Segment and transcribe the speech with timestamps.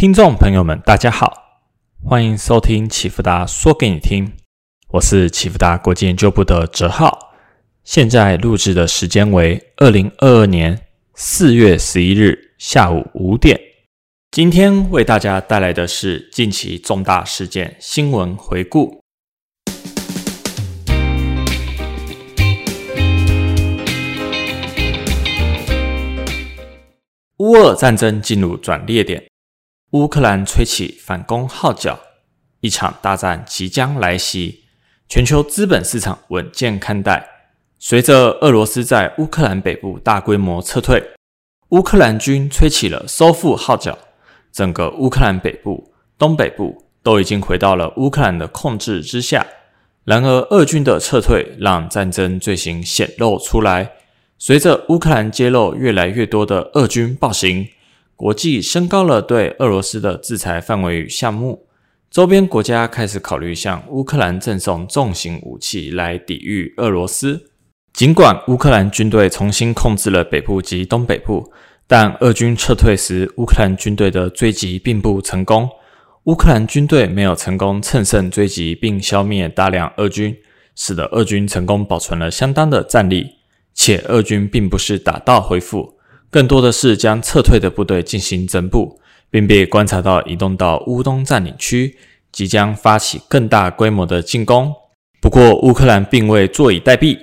[0.00, 1.60] 听众朋友们，大家好，
[2.02, 4.32] 欢迎收听启福达说给你听，
[4.92, 7.34] 我是启福达国际研究部的哲浩。
[7.84, 13.60] 现在录制的时间为二零二二年四月十一日下午五点。
[14.30, 19.02] 今天为大家带来的是近期重大事件新闻回顾。
[27.36, 29.29] 乌俄战争进入转捩点，
[29.92, 31.98] 乌克兰吹起反攻号角，
[32.60, 34.62] 一场大战即将来袭。
[35.08, 37.28] 全球资本市场稳健看待。
[37.80, 41.02] 随着俄罗斯在乌克兰北部大规模撤退，
[41.70, 43.98] 乌克兰军吹起了收复号角，
[44.52, 49.44] 整个乌克兰北部、东北部都已经回到了乌克兰的控制之下。
[50.04, 53.90] 然而，俄军的撤退让战争罪行显露出来。
[54.38, 57.68] 随着乌克兰揭露越来越多的俄军暴行，
[58.20, 61.66] 国际升高了对俄罗斯的制裁范围与项目，
[62.10, 67.46] 周边国家开始考虑向乌克兰赠送重型武器来抵御俄罗斯。
[67.94, 71.50] 尽管乌克兰军队重新控制了北部及东北部，
[71.86, 75.66] 但俄军撤退时，乌克兰军队的追击并不成功。
[76.24, 80.36] 乌克兰军队没有成功乘胜追击并消灭大量俄军，
[80.76, 83.36] 使得俄军成功保存了相当的战力。
[83.72, 85.94] 且俄军并不是打道回府，
[86.30, 89.00] 更多的是将撤退的部队进行整补，
[89.30, 91.96] 并被观察到移动到乌东占领区，
[92.30, 94.72] 即将发起更大规模的进攻。
[95.20, 97.18] 不过，乌克兰并未坐以待毙，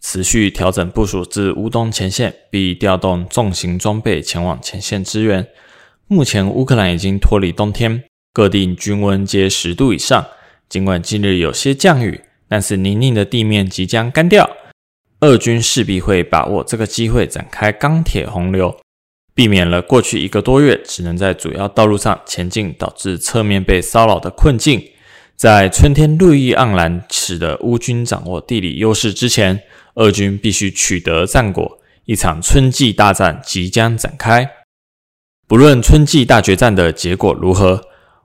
[0.00, 5.46] 持续调整部署至乌东前线，并调动重型装备前往前线支援。
[6.06, 10.26] 目前，乌克兰已经脱离冬天，各地均温皆十度以上。
[10.68, 14.48] 尽管近日有些降雨，但是泥泞的地面即将干掉。
[15.22, 18.76] 俄军势必会把握这个机会展开钢铁洪流，
[19.34, 24.82] 避免了过去一个多月只能在主要道路上前进，导致侧面被骚扰的困境。
[25.36, 29.62] 在春天绿意盎然，使得乌军掌握地理优势之前，
[29.94, 31.78] 俄军必须取得战果。
[32.04, 34.50] 一场春季大战即将展开。
[35.46, 37.80] 不论春季大决战的结果如何，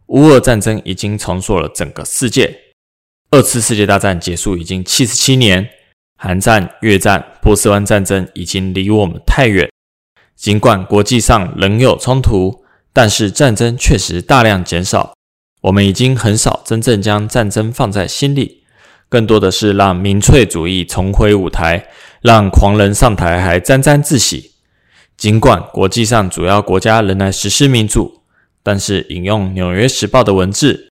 [0.08, 2.59] 乌俄战争已经重塑了整个世界。
[3.29, 5.69] 二次世界大战结束已经七十七年。
[6.17, 9.69] 韩战、越战、波斯湾战争已经离我们太远。
[10.35, 15.13] 尽管国际上仍有冲突，但是战争确实大量减少。
[15.61, 18.63] 我们已经很少真正将战争放在心里，
[19.09, 21.88] 更多的是让民粹主义重回舞台，
[22.22, 24.51] 让狂人上台还沾沾自喜。
[25.16, 28.22] 尽管国际上主要国家仍然实施民主，
[28.61, 30.89] 但是引用《纽约时报》的文字，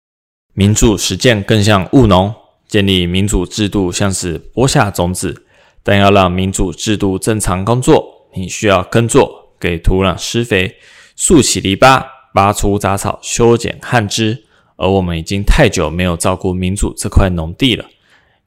[0.53, 2.33] 民主实践更像务农。
[2.67, 5.45] 建立民主制度像是播下种子，
[5.83, 10.75] 但要让民主制度正常工作，你需要耕作，给土壤施肥，
[11.15, 14.43] 竖起篱笆，拔除杂草，修剪旱枝。
[14.77, 17.85] 而我们已经太久没有照顾民主这块农地了，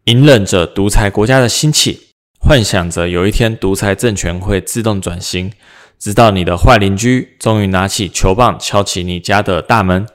[0.05, 2.09] 隐忍着独裁国家的兴起，
[2.39, 5.51] 幻想着有一天独裁政权会自动转型，
[5.99, 10.07] 直到你的坏邻居终于拿起球棒敲起你家的大门。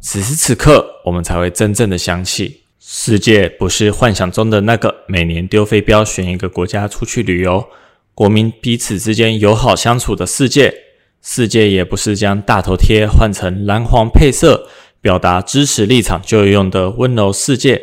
[0.00, 2.62] 此时此刻，我们才会真正的想起。
[2.90, 7.68] 世界不是幻想中的那个每年丢飞镖选一个国家出去旅游，
[8.14, 10.72] 国民彼此之间友好相处的世界。
[11.20, 14.66] 世界也不是将大头贴换成蓝黄配色
[15.02, 17.78] 表达支持立场就用的温柔世界。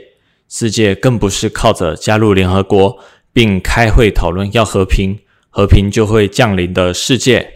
[0.50, 2.98] 世界更不是靠着加入联合国
[3.32, 5.20] 并开会讨论要和平，
[5.52, 7.52] 和平就会降临的世界。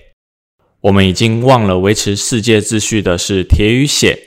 [0.81, 4.19] 我们已经忘了维持世界秩序的是铁与血。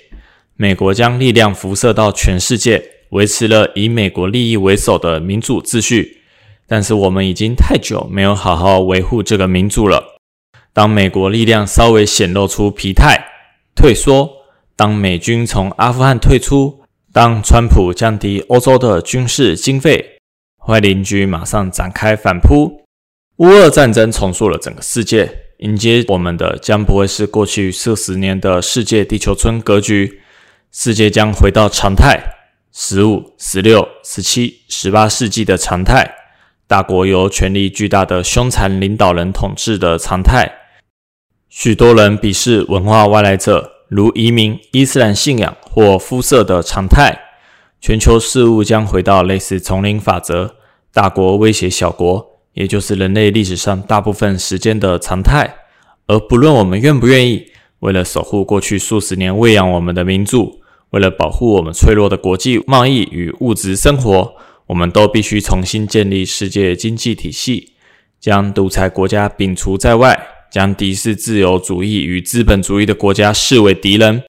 [0.56, 2.88] 美国将力量辐射到全世界。
[3.12, 6.22] 维持了以美国利益为首的民主秩序，
[6.66, 10.18] 但是我们已经太久没有好好维护这个民主了。
[10.72, 13.22] 当美国力量稍微显露出疲态、
[13.74, 14.30] 退缩，
[14.74, 16.80] 当美军从阿富汗退出，
[17.12, 20.16] 当川普降低欧洲的军事经费，
[20.58, 22.80] 坏邻居马上展开反扑。
[23.36, 30.22] 乌俄战争重塑了整个世界，迎接我们的将不会是过去四十年的世界地球村格局，
[30.70, 32.18] 世界将回到常态。
[32.74, 36.10] 十五、十六、十七、十八世纪的常态，
[36.66, 40.50] 大国由权力巨大的凶残领导人统治的常态，
[41.50, 47.14] 许多人鄙视文化外来者，如移民、伊斯兰信仰或肤色的常态，
[47.78, 50.54] 全球事务将回到类似丛林法则，
[50.94, 55.56] 大国威胁小国，也就是人类历史上大部分时间的常态。
[56.06, 57.48] 而不论我们愿不愿意，
[57.80, 60.61] 为了守护过去数十年喂养我们的民族。
[60.92, 64.34] 为了保护我们脆弱的国际贸易与物质生活，
[64.66, 67.72] 我们都必须重新建立世界经济体系，
[68.20, 70.18] 将独裁国家摒除在外，
[70.50, 74.22] 将敌视自由主义与资本主义的国家视为敌人，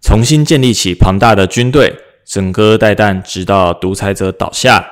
[0.00, 1.94] 重新建立起庞大的军队，
[2.26, 4.84] 整戈待旦，直到独裁者倒下。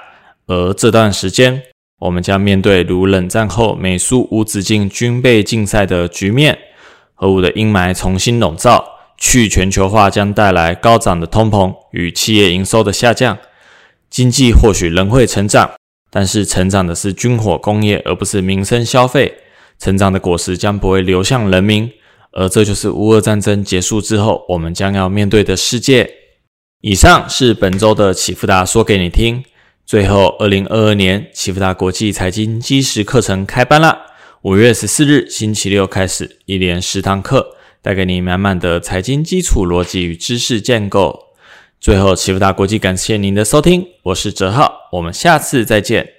[0.47, 1.61] 而这段时间，
[1.99, 6.57] 我们将面对如冷战后美苏无止境军备竞赛的局面，
[7.15, 13.39] 核武的阴霾重新笼罩，去全球化将带来高涨的通膨与企业营收的下降。
[14.09, 15.73] 经济或许仍会成长，
[16.11, 19.39] 但是成长的是军火工业，而不是民生消费。
[19.79, 21.91] 成长的果实将不会流向人民，
[22.33, 26.11] 而这就是乌俄战争结束之后我们将要面对的世界。
[26.81, 29.45] 以上是本周的启富达说给你听。
[29.85, 33.99] 最后，二零二二年启富达国际财经基石课程开班了，
[34.43, 41.27] 五月十四日星期六开始，一连十堂课，带给你满满的财经基础逻辑与知识建构。
[41.79, 46.16] 最后，启富达国际感谢您的收听，我是哲浩，我们下次再见。